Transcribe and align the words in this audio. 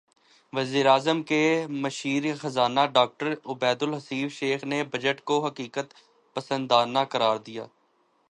وزیراعظم 0.53 1.21
کے 1.23 1.41
مشیر 1.83 2.23
خزانہ 2.39 2.85
ڈاکٹر 2.93 3.33
عبدالحفیظ 3.45 4.31
شیخ 4.31 4.63
نے 4.71 4.83
بجٹ 4.91 5.21
کو 5.29 5.35
حقیقت 5.45 5.93
پسندانہ 6.35 6.99
قرار 7.11 7.37
دیا 7.47 7.65